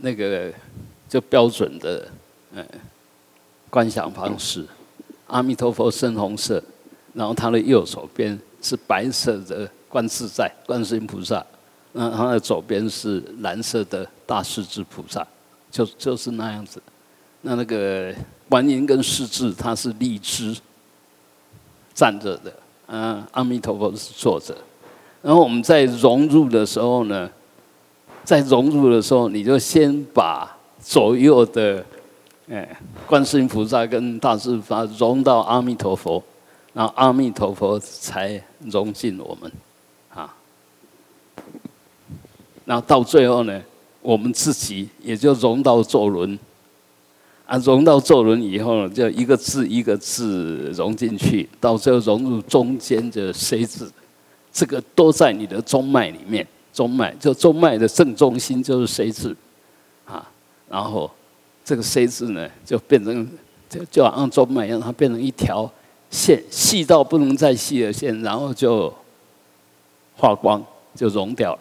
[0.00, 0.52] 那个
[1.08, 2.08] 就标准的
[2.54, 2.66] 嗯
[3.68, 4.66] 观想方式。
[5.26, 6.62] 阿弥陀佛深红色，
[7.14, 11.44] 然后他的右手边是白色的观自在观世音菩萨，
[11.92, 15.24] 那他的左边是蓝色的大势至菩萨，
[15.70, 16.82] 就就是那样子。
[17.42, 18.12] 那那个
[18.48, 20.56] 观音跟势至，他是立枝
[21.94, 22.52] 站着的，
[22.88, 24.56] 嗯，阿弥陀佛是坐着。
[25.22, 27.30] 然后我们在融入的时候呢，
[28.24, 31.84] 在融入的时候，你就先把左右的。
[32.52, 32.68] 哎，
[33.06, 36.20] 观世音菩萨跟大势菩萨融到阿弥陀佛，
[36.72, 39.52] 然后阿弥陀佛才融进我们，
[40.12, 40.34] 啊，
[42.64, 43.62] 然后到最后呢，
[44.02, 46.36] 我们自己也就融到坐轮，
[47.46, 53.92] 啊，融到坐轮以后呢，就一个字一个字融进去，到最后融入中间的 C 字，
[54.52, 59.36] 这个都在你的中脉里面，中脉就中脉的正中心就是 C 字，
[60.06, 60.30] 啊，
[60.68, 61.10] 然后。
[61.62, 63.28] 这个 C 字呢，就变成
[63.68, 65.70] 就就好像中脉一样，它变成一条
[66.10, 68.92] 线，细到不能再细的线，然后就
[70.16, 70.60] 化光，
[70.96, 71.60] 就融掉了，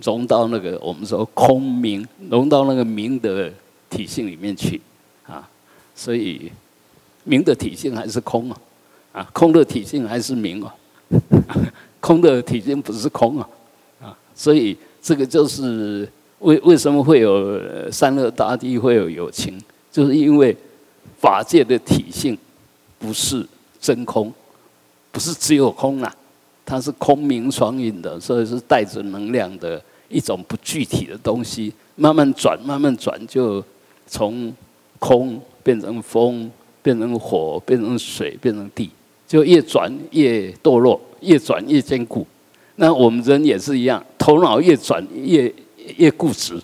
[0.00, 3.52] 融到那个我们说空明，融到那个明的
[3.90, 4.80] 体性里面去
[5.26, 5.46] 啊。
[5.94, 6.50] 所以
[7.24, 8.60] 明的体性还是空啊，
[9.12, 10.74] 啊，空的体性还是明啊，
[12.00, 13.46] 空的体性不是空，啊，
[14.36, 16.08] 所以这个就是。
[16.40, 17.58] 为为什么会有
[17.90, 19.58] 三乐大地会有有情？
[19.90, 20.54] 就是因为
[21.18, 22.36] 法界的体性
[22.98, 23.44] 不是
[23.80, 24.30] 真空，
[25.10, 26.14] 不是只有空啊，
[26.66, 33.64] 它是空明双运的，所以是带着能量的一种不具体的东西，慢慢转，慢慢转，就
[34.06, 34.54] 从
[34.98, 36.50] 空变成风，
[36.82, 38.90] 变成火，变成水，变成地，
[39.26, 42.26] 就越转越堕落，越转越坚固。
[42.76, 45.52] 那我们人也是一样，头脑越转越。
[45.98, 46.60] 越固执，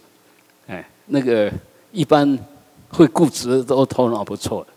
[0.67, 1.49] 哎，那个
[1.93, 2.37] 一般
[2.89, 4.73] 会固执都头脑不错的，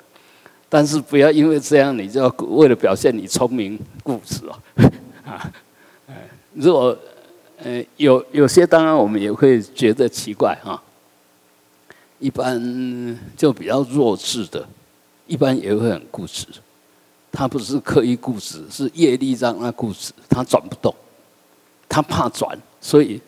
[0.70, 4.54] 但是不要因为这样，你就要为了表现你聪明固执哦，
[5.26, 5.52] 啊，
[6.08, 6.96] 哎，如果
[7.64, 10.80] 呃有有些当然我们也会觉得奇怪哈，
[12.20, 14.64] 一般就比较弱智的，
[15.26, 16.46] 一般也会很固执，
[17.32, 20.94] 他不是刻意固执，是业力让他固执，他转不动，
[21.90, 23.22] 他怕转，所以。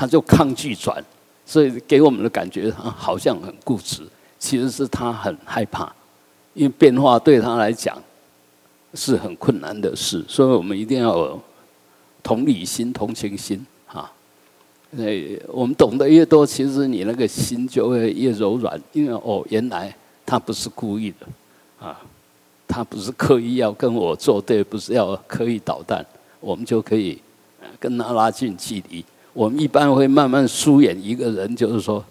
[0.00, 1.04] 他就抗拒转，
[1.44, 4.06] 所以给我们的感觉好像很固执，
[4.38, 5.92] 其实是他很害怕，
[6.54, 8.00] 因为变化对他来讲
[8.94, 11.42] 是很困难的事，所以我们一定要有
[12.22, 14.08] 同理心、同情心啊。
[14.96, 19.92] 诶，我们懂得越多，其实你那个心就会越柔软，因为哦，原来
[20.24, 21.26] 他不是故意的
[21.84, 22.00] 啊，
[22.68, 26.06] 他不是刻意要跟我作对，不是要刻意捣蛋，
[26.38, 27.20] 我们就可以
[27.78, 29.04] 跟他拉近距离。
[29.32, 32.04] 我们一般会慢慢疏远一个人，就是说，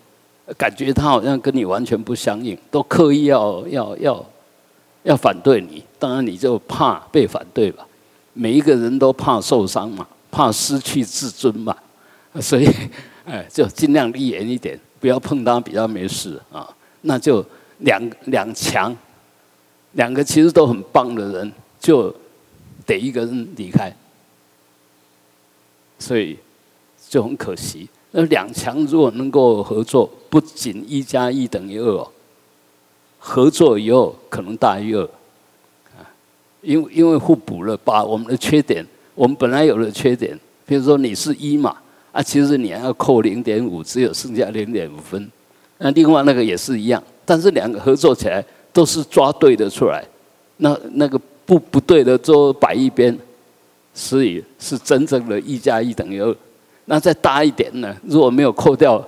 [0.58, 4.26] 感觉他好像跟你完全不相应，都刻意要要要
[5.04, 5.84] 要反对你。
[6.00, 7.86] 当然，你就怕被反对吧。
[8.34, 11.76] 每一个人都怕受伤嘛，怕失去自尊嘛，
[12.40, 12.70] 所以，
[13.26, 16.70] 哎，就尽量离远一点，不要碰他，比较没事啊。
[17.02, 17.44] 那就
[17.80, 18.96] 两两强，
[19.94, 22.14] 两个其实都很棒的人，就
[22.86, 23.94] 得一个人离开。
[26.00, 26.38] 所以。
[27.10, 27.88] 就很可惜。
[28.12, 32.08] 那两强如果能够合作，不仅一加一等于二，
[33.18, 35.04] 合作以后可能大于二，
[35.98, 36.04] 啊，
[36.62, 38.86] 因为因为互补了，把我们的缺点，
[39.16, 41.78] 我们本来有的缺点，比如说你是一嘛，
[42.12, 45.32] 啊，其实你还要扣零点五，只有剩下零点五分。
[45.78, 48.44] 那另外那个也是一样，但是两个合作起来
[48.74, 50.04] 都是抓对的出来，
[50.58, 53.18] 那那个不不对的就摆一边，
[53.98, 56.36] 所以是真正的一加一等于二。
[56.86, 57.98] 那再大一点呢？
[58.04, 59.04] 如果没有扣掉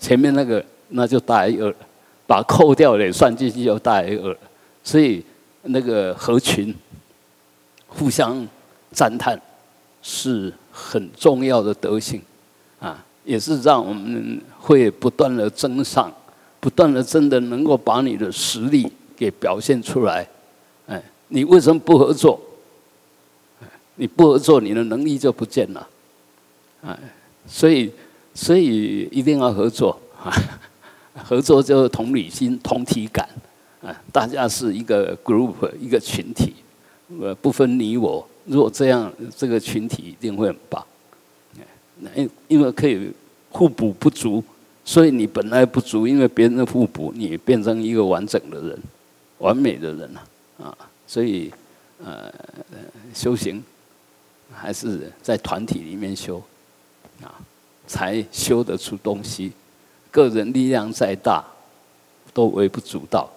[0.00, 1.72] 前面那个，那就大于二，
[2.26, 4.36] 把扣掉的算进去就大于二。
[4.82, 5.24] 所以
[5.62, 6.74] 那个合群、
[7.86, 8.44] 互相
[8.90, 9.40] 赞叹
[10.02, 12.20] 是很重要的德性
[12.80, 16.12] 啊，也是让我们会不断的增上，
[16.58, 20.26] 不断的真的能够把你的实力给表现出来。
[20.88, 22.40] 哎，你为什么不合作？
[23.96, 25.88] 你不合作，你的能力就不见了。
[26.82, 26.98] 哎。
[27.44, 27.90] 所以，
[28.34, 30.30] 所以一定要合作啊！
[31.24, 33.28] 合作就是同理心、同体感
[33.82, 33.90] 啊！
[34.12, 36.54] 大家是一个 group，一个群体，
[37.20, 38.24] 呃，不分你我。
[38.44, 40.86] 如果这样，这个群体一定会很棒。
[41.98, 43.10] 那因因为可以
[43.50, 44.42] 互补不足，
[44.84, 48.78] 所以你本来不足，因为别人的互补，你变成一个完整的人、
[49.38, 50.22] 完美的人了
[50.62, 50.78] 啊！
[51.08, 51.52] 所以，
[52.04, 52.32] 呃，
[53.12, 53.62] 修行
[54.54, 56.42] 还是在团体里面修。
[57.22, 57.38] 啊，
[57.86, 59.52] 才修得出东西，
[60.10, 61.44] 个人力量再大，
[62.34, 63.30] 都微不足道。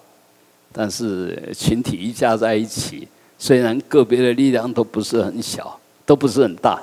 [0.72, 3.06] 但是群体一加在一起，
[3.38, 6.82] 虽然个别的力量都不是很小，都不是很大，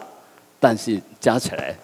[0.61, 1.75] 但是加起来，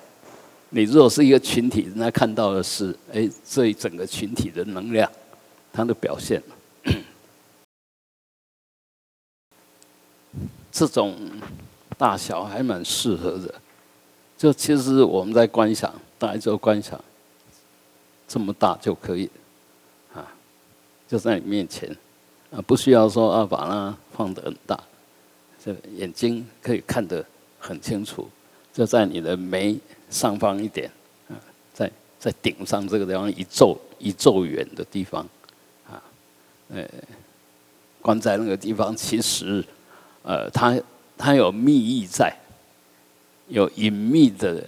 [0.70, 5.12] 你如果是一个群体，人家看到的是，哎，这一整个群体的能量，
[5.74, 6.42] 它的表现。
[10.72, 11.18] 这种
[12.00, 13.54] 大小还蛮适合的。
[14.38, 16.98] 就其实我们在观想，大家就观想
[18.26, 19.30] 这么大就可以，
[20.14, 20.26] 啊，
[21.10, 21.94] 就在你面前，
[22.52, 24.80] 啊，不需要说啊把它放得很大，
[25.62, 27.26] 这眼睛可以看得
[27.60, 28.30] 很清楚，
[28.72, 29.78] 就在你的眉
[30.10, 30.90] 上方一点，
[31.28, 31.36] 啊，
[31.74, 35.28] 在在顶上这个地方一皱一皱远的地方，
[35.86, 36.02] 啊，
[36.70, 36.88] 呃，
[38.02, 39.62] 关在那个地方，其实，
[40.24, 40.80] 呃，它
[41.20, 42.36] 它有密意在。
[43.52, 44.64] 有隐秘的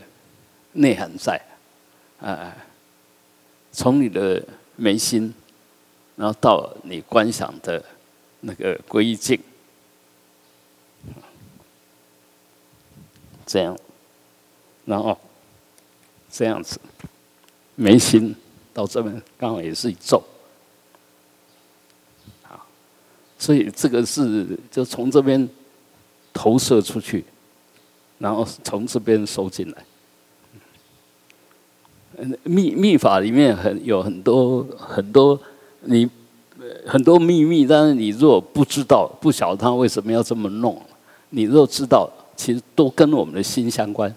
[0.71, 1.39] 内涵在，
[2.19, 2.51] 啊，
[3.71, 4.43] 从你的
[4.75, 5.31] 眉心，
[6.15, 7.85] 然后到你观想的
[8.39, 9.39] 那个归境，
[13.45, 13.77] 这样，
[14.83, 15.15] 然后
[16.31, 16.79] 这样子，
[17.75, 18.35] 眉心
[18.73, 20.23] 到这边刚好也是一皱，
[22.41, 22.65] 啊，
[23.37, 25.47] 所以这个是就从这边
[26.41, 27.23] 投射出去。
[28.17, 29.77] 然后从这边收进来。
[32.43, 35.39] 秘秘法里面很有很多很多
[35.81, 36.09] 你
[36.85, 40.79] 很多秘密，但是你若不知道，不晓得他为什么要这么弄，
[41.29, 44.13] 你若知道，其实都跟我们的心相关，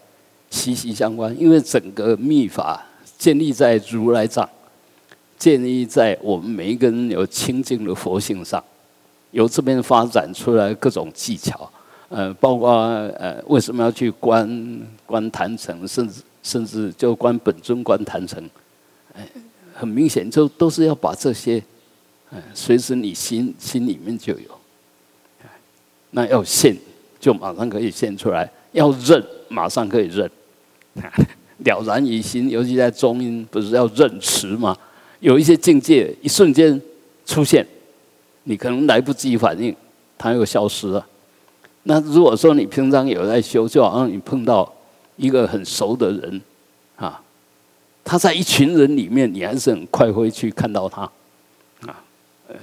[0.50, 1.38] 息息相关。
[1.38, 2.86] 因为整个秘法
[3.18, 4.48] 建立在如来藏，
[5.38, 8.62] 建立在我们每一个人有清净的佛性上，
[9.30, 11.70] 由这边发展出来各种技巧。
[12.08, 12.70] 呃，包括
[13.18, 18.42] 呃，为什么要去观观坛城，甚至甚至就观本尊观坛城，
[19.14, 19.26] 哎，
[19.74, 21.62] 很明显就都是要把这些，
[22.30, 24.60] 哎，随时你心心里面就有，
[26.10, 26.76] 那要现
[27.18, 30.30] 就马上可以现出来，要认马上可以认，
[31.58, 34.76] 了然于心，尤其在中音不是要认词吗？
[35.20, 36.80] 有一些境界一瞬间
[37.24, 37.66] 出现，
[38.42, 39.74] 你可能来不及反应，
[40.18, 41.04] 它又消失了。
[41.86, 44.72] 那如果说你平常有在修，就好像你碰到
[45.16, 46.40] 一个很熟的人，
[46.96, 47.22] 啊，
[48.02, 51.02] 他在一群人里面，你还是很快会去看到他，
[51.86, 52.00] 啊，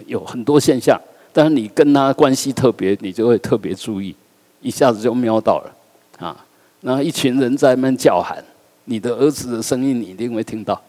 [0.07, 0.99] 有很多现象，
[1.31, 4.15] 但是你跟他关系特别，你就会特别注意，
[4.59, 5.75] 一下子就瞄到了，
[6.17, 6.45] 啊，
[6.79, 8.43] 那一群人在那边叫喊，
[8.85, 10.81] 你的儿子的声音你一定会听到，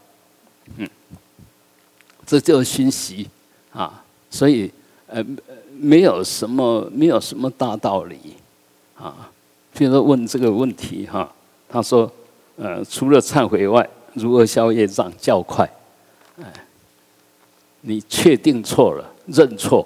[0.79, 0.89] 嗯，
[2.25, 3.29] 这就是讯息，
[3.73, 4.73] 啊，所以，
[5.07, 5.23] 呃。
[5.85, 8.17] 没有什么，没有什么大道理，
[8.97, 9.29] 啊，
[9.77, 11.29] 譬如说问这个问题哈，
[11.69, 12.09] 他说，
[12.55, 13.85] 呃，除了忏悔外，
[14.15, 15.69] 如何消业障较快？
[16.41, 16.45] 哎，
[17.81, 19.85] 你确定错了，认错，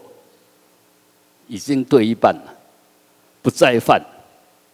[1.49, 2.55] 已经对一半了，
[3.41, 3.99] 不再犯，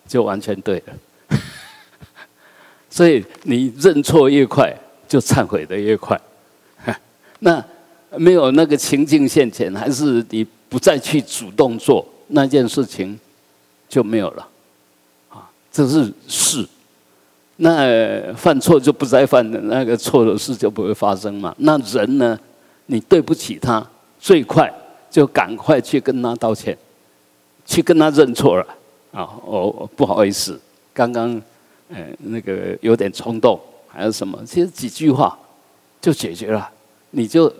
[0.08, 1.38] 就完全对了。
[2.90, 4.76] 所以你认错越快，
[5.06, 6.20] 就忏悔的越快。
[7.38, 7.64] 那
[8.16, 10.44] 没有那个情境现前，还是你？
[10.72, 13.20] 不再去主动做那件事情，
[13.90, 14.48] 就没有了，
[15.28, 16.66] 啊，这是事。
[17.56, 21.54] 那犯错就不再犯的那个错的事就不会发生嘛。
[21.58, 22.40] 那人呢，
[22.86, 23.86] 你对不起他，
[24.18, 24.72] 最快
[25.10, 26.74] 就赶快去跟他道歉，
[27.66, 28.66] 去跟他认错了。
[29.12, 30.58] 啊，哦，不好意思，
[30.94, 31.38] 刚刚，
[31.90, 34.42] 呃，那个有点冲动，还是什么？
[34.46, 35.38] 其实几句话
[36.00, 36.66] 就解决了，
[37.10, 37.52] 你就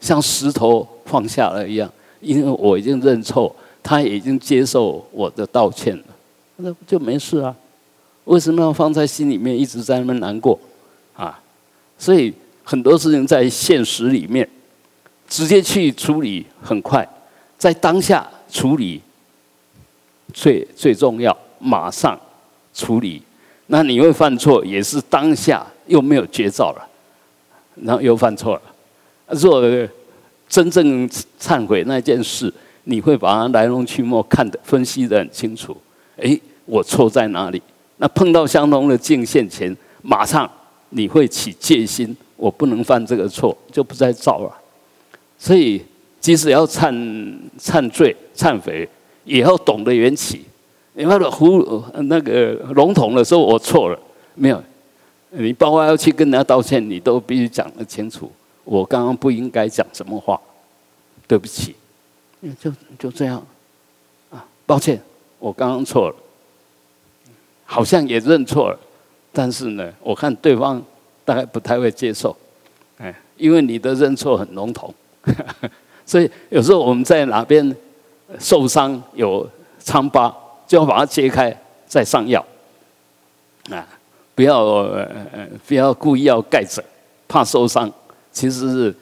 [0.00, 1.92] 像石头放下了一样。
[2.24, 6.04] 因为我已经认错，他已经接受我的道歉了，
[6.56, 7.54] 那就没事啊。
[8.24, 10.58] 为什么要放在心里面，一直在那边难过
[11.14, 11.38] 啊？
[11.98, 14.48] 所以很多事情在现实里面
[15.28, 17.06] 直接去处理很快，
[17.58, 19.00] 在当下处理
[20.32, 22.18] 最最重要，马上
[22.72, 23.22] 处理。
[23.66, 26.88] 那你会犯错，也是当下又没有绝招了，
[27.76, 28.62] 然后又犯错了，
[29.28, 29.88] 若。
[30.48, 31.08] 真正
[31.40, 32.52] 忏悔那件事，
[32.84, 35.76] 你会把它来龙去脉看得分析得很清楚。
[36.16, 37.60] 哎，我错在哪里？
[37.96, 40.50] 那碰到相同的境现前，马上
[40.90, 44.52] 你会起戒心，我不能犯这个错，就不再造了。
[45.38, 45.82] 所以，
[46.20, 46.92] 即使要忏
[47.58, 48.88] 忏罪、忏悔，
[49.24, 50.44] 也要懂得缘起。
[50.94, 53.98] 你那个胡那个笼统的说，我错了，
[54.34, 54.62] 没有。
[55.30, 58.30] 你包括要去跟人家道歉，你都必须讲得清楚。
[58.64, 60.40] 我刚刚不应该讲什么话，
[61.26, 61.76] 对不起，
[62.58, 63.44] 就就这样，
[64.30, 65.00] 啊，抱歉，
[65.38, 66.16] 我刚刚错了，
[67.64, 68.78] 好像也认错了，
[69.32, 70.82] 但是呢，我看对方
[71.24, 72.36] 大概不太会接受，
[72.98, 74.92] 哎，因为你的认错很笼统，
[76.06, 77.74] 所以有时候我们在哪边
[78.38, 79.48] 受伤有
[79.84, 80.34] 疮疤，
[80.66, 81.54] 就要把它揭开
[81.86, 82.44] 再上药，
[83.70, 83.86] 啊，
[84.34, 85.08] 不要呃
[85.66, 86.82] 不要故意要盖着，
[87.28, 87.90] 怕受伤，
[88.34, 88.94] 其实是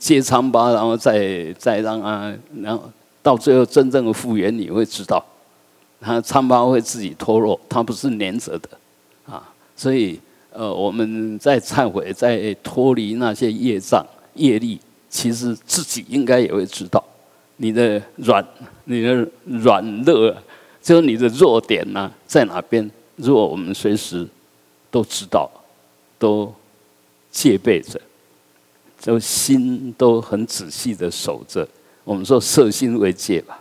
[0.00, 2.90] 揭疮疤，然后再再让它，然后
[3.22, 5.24] 到最后真正的复原，你会知道，
[6.00, 8.68] 它疮疤会自己脱落，它不是粘着的，
[9.26, 10.18] 啊，所以。
[10.50, 14.04] 呃，我们在忏悔，在脱离那些业障
[14.34, 17.04] 业力，其实自己应该也会知道，
[17.58, 18.44] 你的软，
[18.84, 20.34] 你的软弱，
[20.82, 22.90] 就是你的弱点呢在哪边？
[23.16, 24.26] 如果我们随时
[24.90, 25.48] 都知道，
[26.18, 26.52] 都
[27.30, 28.00] 戒备着，
[29.00, 31.66] 就心都很仔细的守着。
[32.04, 33.60] 我们说摄心为戒吧，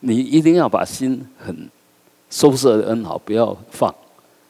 [0.00, 1.70] 你一定要把心很
[2.28, 3.94] 收拾的很好，不要放。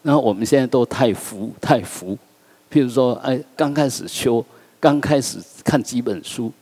[0.02, 2.18] 然后我们现在都太浮太浮，
[2.70, 4.44] 譬如说，哎，刚开始修，
[4.80, 6.52] 刚开始看几本书，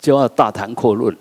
[0.00, 1.14] 就要大谈阔论，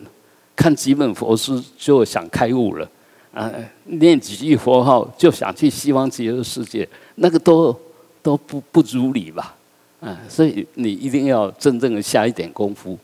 [0.56, 2.90] 看几本佛书就想开悟了，
[3.34, 3.52] 啊，
[3.84, 7.78] 念几句佛号就想去西方极乐世界，那个都
[8.22, 9.56] 都不不如理吧，
[10.02, 12.98] 啊，所以你一定要真正的下一点功夫，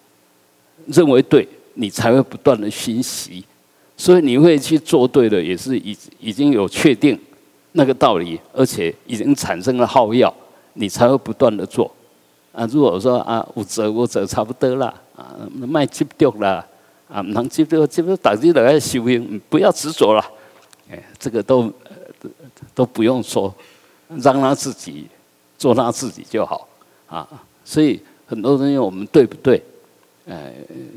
[0.87, 3.43] 认为对，你才会不断的熏习，
[3.97, 7.19] 所以你会去做对的，也是已已经有确定。
[7.73, 10.33] 那个道理，而且已经产生了耗药，
[10.73, 11.89] 你才会不断的做。
[12.51, 16.67] 啊，如果说啊，五折五折差不多了，啊，卖接掉了，
[17.07, 20.21] 啊，能接掉接掉，打击来修行，不要执着了。
[20.89, 21.71] 哎，这个都
[22.75, 23.55] 都不用说，
[24.17, 25.07] 让他自己
[25.57, 26.67] 做他自己就好。
[27.11, 27.27] 啊，
[27.65, 29.61] 所以很多东西我们对不对？
[30.25, 30.51] 呃，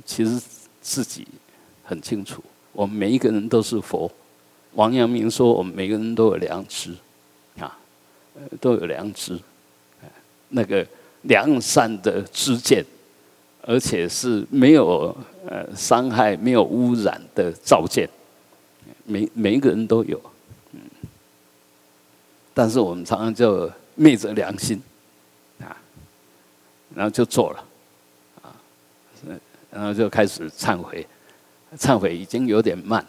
[0.06, 0.40] 其实
[0.80, 1.26] 自己
[1.82, 2.42] 很清楚。
[2.72, 4.10] 我们每一个人都是佛。
[4.74, 6.92] 王阳明说：“我们每个人都有良知，
[7.58, 7.78] 啊，
[8.60, 9.38] 都有良知，
[10.48, 10.84] 那个
[11.22, 12.84] 良善的知见，
[13.62, 15.16] 而且是没有
[15.46, 18.08] 呃伤害、没有污染的照见，
[19.04, 20.20] 每每一个人都有，
[20.72, 20.80] 嗯，
[22.52, 24.82] 但是我们常常就昧着良心，
[26.94, 27.64] 然后就做了，
[28.42, 28.54] 啊，
[29.70, 31.06] 然后就开始忏悔，
[31.78, 33.04] 忏悔已经有点慢。”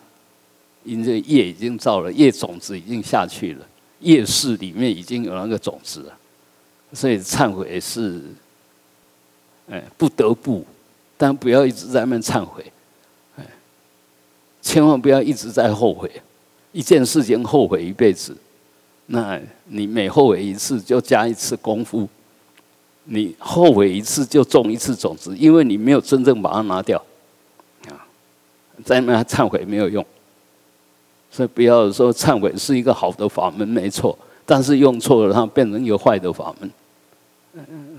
[0.85, 3.67] 因这业已经造了，业种子已经下去了，
[4.01, 6.17] 业势里面已经有那个种子了，
[6.93, 8.21] 所以忏悔是，
[9.67, 10.63] 哎，不得不，
[11.17, 12.71] 但不要一直在那忏悔，
[13.35, 13.43] 哎，
[14.61, 16.21] 千万不要一直在后悔，
[16.71, 18.37] 一件事情后悔一辈子，
[19.07, 22.07] 那你每后悔一次就加一次功夫，
[23.05, 27.01] 你后悔一次就种一次种子，因为你没有真正把它拿掉，
[27.87, 28.05] 啊，
[28.83, 30.05] 在那忏悔没有用。
[31.31, 36.71] 所以不要说忏悔是一个好的法门，没错，但是用错了，它变成一个坏的法门。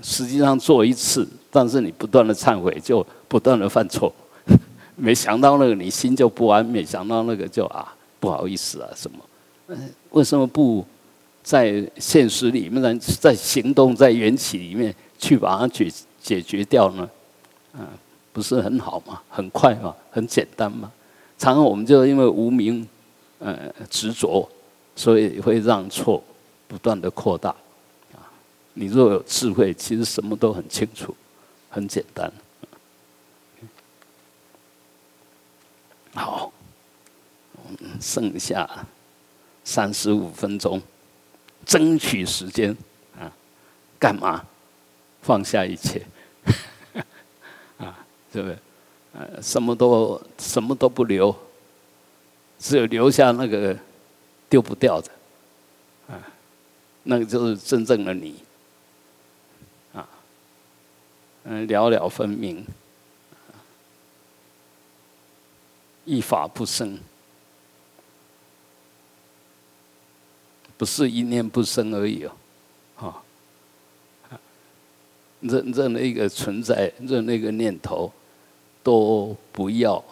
[0.01, 4.13] 实际上做一次，但是你不断的忏悔，就不断的犯错。
[4.95, 9.77] 没想到那个你心就不安，没想到那个就啊不好意思啊什么？
[10.11, 10.83] 为什么不
[11.47, 15.89] 在现实里面，在在行动，在缘起里面去把它解
[16.21, 17.09] 解决掉呢？
[17.71, 17.87] 啊，
[18.33, 19.21] 不是很好吗？
[19.29, 19.95] 很快吗？
[20.11, 20.91] 很简单吗？
[21.37, 22.85] 常常我们就因为无名。
[23.39, 24.49] 呃，执着，
[24.95, 26.23] 所以会让错
[26.67, 27.51] 不断的扩大。
[28.13, 28.25] 啊，
[28.73, 31.15] 你若有智慧，其实什么都很清楚，
[31.69, 32.33] 很简单。
[36.15, 36.51] 好，
[38.01, 38.67] 剩下
[39.63, 40.81] 三十五分钟，
[41.67, 42.75] 争取时间
[43.19, 43.29] 啊，
[43.99, 44.43] 干嘛？
[45.21, 46.01] 放下一切，
[47.77, 48.57] 啊，对不对？
[49.13, 51.35] 呃，什么都什么都不留。
[52.59, 53.77] 只有留下那个
[54.49, 55.11] 丢不掉的，
[56.07, 56.17] 啊，
[57.03, 58.41] 那个就是真正的你，
[59.93, 60.07] 啊，
[61.43, 62.65] 嗯，了了分明，
[66.05, 66.97] 一法不生，
[70.77, 72.23] 不是一念不生而已
[72.99, 73.15] 哦，
[74.29, 74.39] 啊，
[75.41, 78.11] 任任何一个存在，任何一个念头，
[78.83, 80.03] 都不要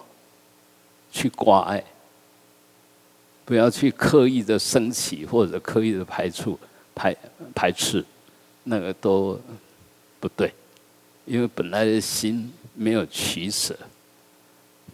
[1.11, 1.83] 去挂碍。
[3.47, 6.59] 不要去刻意的升起，或者刻意的排除、
[6.95, 7.15] 排
[7.53, 8.03] 排斥，
[8.63, 9.39] 那个都
[10.19, 10.51] 不对，
[11.25, 13.77] 因为本来的心没有取舍，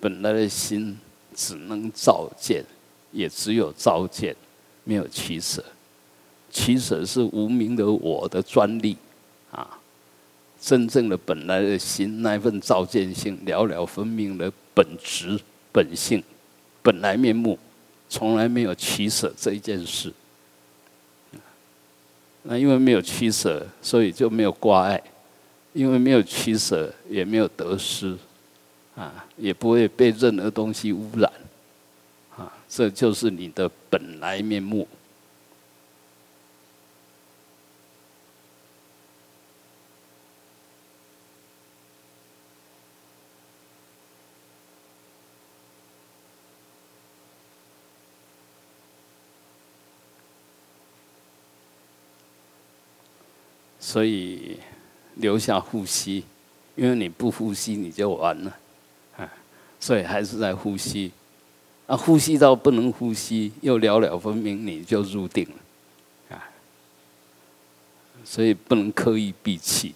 [0.01, 1.00] 本来的心
[1.34, 2.62] 只能照见，
[3.13, 4.36] 也只有照见，
[4.84, 5.64] 没有取舍。
[6.52, 8.98] 取舍是无名的我的专利，
[9.52, 9.80] 啊，
[10.60, 15.40] 真正的本来的心那份照见性，了了分明的本质、
[15.72, 16.24] 本性、
[16.82, 17.58] 本来面目。
[18.14, 20.12] 从来没有取舍这一件事，
[22.44, 25.02] 那因为没有取舍，所以就没有挂碍，
[25.72, 28.18] 因为没有取舍，也没有得失，
[28.98, 31.32] 啊，也不会被任何东西污染，
[32.41, 34.88] 啊，这就是你的本来面目。
[53.79, 54.57] 所以
[55.15, 56.24] 留下呼吸，
[56.75, 58.57] 因为你不呼吸你就完了，
[59.17, 59.29] 啊，
[59.81, 61.12] 所以还是在呼吸，
[61.91, 66.39] 啊，呼吸到不能呼吸又了了分明，你就入定了，啊，
[68.24, 69.93] 所以不能刻意闭气，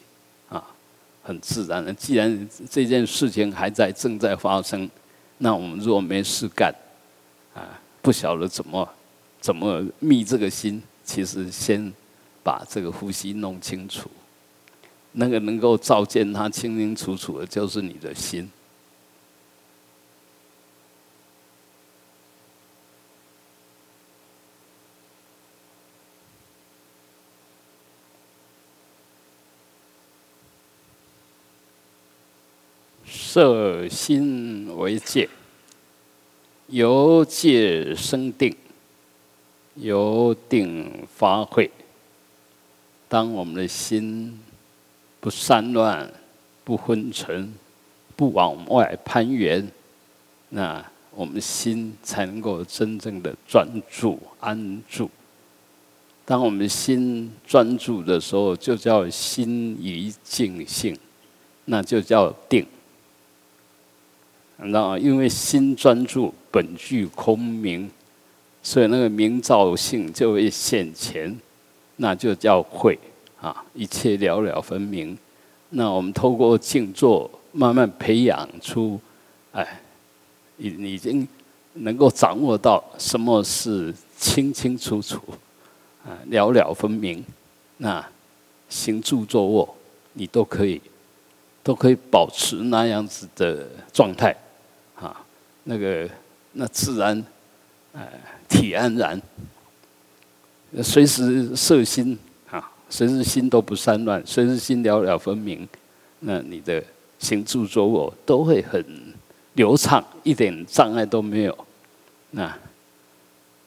[0.49, 0.61] 啊，
[1.23, 1.93] 很自然的。
[1.93, 4.89] 既然这件事情还在正在发生，
[5.37, 6.75] 那我们如果没事干，
[7.53, 8.89] 啊，不晓得怎么
[9.39, 11.93] 怎么密这个心，其实先。
[12.45, 14.07] 把这个呼吸弄清楚，
[15.13, 18.47] 那个能够照见它清清楚楚的，就是你的心。
[33.35, 35.27] 设心为界，
[36.67, 38.55] 由界生定，
[39.75, 41.69] 由定发慧。
[43.09, 44.39] 当我们的心
[45.19, 46.09] 不散乱、
[46.63, 47.53] 不昏沉、
[48.15, 49.69] 不往外攀缘，
[50.47, 55.11] 那我们心才能够真正的专注安住。
[56.23, 60.97] 当我们心专注的时候，就叫心于静性，
[61.65, 62.65] 那就叫定。
[64.57, 67.89] 那因为心专注本具空明，
[68.63, 71.35] 所以那个明照性就会现前。
[71.97, 72.99] 那就叫慧
[73.39, 75.17] 啊，一切了了分明。
[75.69, 78.99] 那我们透过静坐，慢慢培养出，
[79.53, 79.79] 哎，
[80.57, 81.25] 已已经
[81.75, 85.21] 能够掌握到什么是清清楚楚，
[86.03, 87.23] 啊，了了分明。
[87.77, 88.05] 那
[88.67, 89.75] 行住坐卧，
[90.11, 90.81] 你都可以，
[91.63, 94.35] 都可以保持那样子的状态，
[95.65, 96.09] 那个
[96.53, 97.23] 那自然，
[97.93, 98.09] 哎，
[98.47, 99.21] 体安然。
[100.81, 102.17] 随时摄心
[102.49, 105.67] 啊，随时心都不散乱，随时心了了分明，
[106.21, 106.83] 那你的
[107.19, 108.85] 行住坐卧都会很
[109.53, 111.57] 流畅，一点障碍都没有。
[112.31, 112.57] 那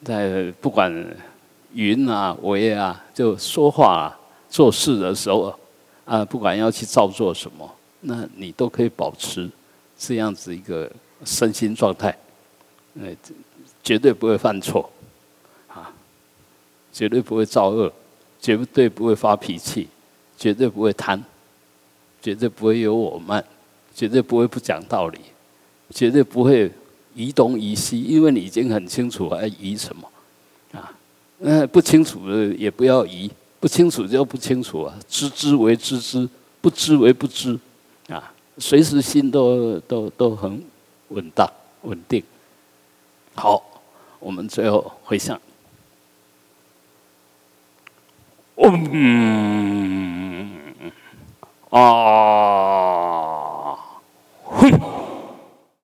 [0.02, 0.92] 在不管
[1.72, 4.14] 云啊、维啊，就说话、啊
[4.50, 5.54] 做事的时候
[6.06, 9.46] 啊，不管要去造作什么，那你都可以保持
[9.98, 10.90] 这样子一个
[11.24, 12.16] 身心状态，
[13.00, 13.08] 呃，
[13.82, 14.90] 绝对不会犯错。
[15.68, 15.92] 啊
[16.90, 17.92] 绝对不会造恶，
[18.40, 19.86] 绝对不会发脾气，
[20.36, 21.22] 绝对不会贪，
[22.20, 23.44] 绝对不会有我慢，
[23.94, 25.20] 绝对不会不讲道理，
[25.90, 26.68] 绝对不会
[27.14, 30.10] 疑东疑西，因为你已经很清楚还疑什么
[30.72, 30.92] 啊？
[31.38, 36.28] 那不清楚的也不要疑，不清楚就不清楚啊，知之为知之，
[36.60, 37.56] 不知为不知
[38.08, 40.60] 啊，随时心都都都很
[41.08, 42.22] 稳当稳定。
[43.34, 43.62] 好，
[44.18, 45.40] 我们最后回想。
[48.56, 48.72] 嗯
[51.70, 52.97] 啊。